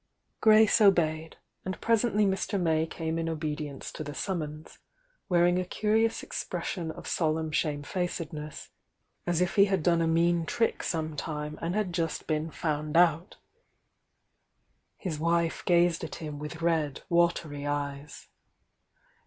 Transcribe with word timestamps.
Grace 0.39 0.81
obeyed, 0.81 1.37
and 1.63 1.79
presently 1.79 2.25
Mr. 2.25 2.59
May 2.59 2.87
came 2.87 3.19
in 3.19 3.29
obedience 3.29 3.91
to 3.91 4.03
the 4.03 4.15
summons, 4.15 4.79
wearing 5.29 5.59
a 5.59 5.63
curious 5.63 6.23
ex 6.23 6.43
pression 6.43 6.89
of 6.89 7.05
solemn 7.05 7.51
shamefacedness, 7.51 8.71
as 9.27 9.41
if 9.41 9.57
he 9.57 9.65
had 9.65 9.83
done 9.83 10.01
a 10.01 10.07
mean 10.07 10.47
trick 10.47 10.81
some 10.81 11.15
time 11.15 11.59
and 11.61 11.75
had 11.75 11.93
just 11.93 12.25
been 12.25 12.49
found 12.49 12.97
out 12.97 13.37
His 14.97 15.19
wife 15.19 15.63
gazed 15.67 16.03
at 16.03 16.15
him 16.15 16.39
with 16.39 16.63
red, 16.63 17.03
watery 17.07 17.67
eyes. 17.67 18.27